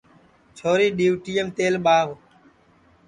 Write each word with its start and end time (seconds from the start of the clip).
چھوری 0.57 0.87
ڈِؔیوٹئیم 0.97 1.47
تیل 1.57 1.75
ٻاہو 1.85 2.13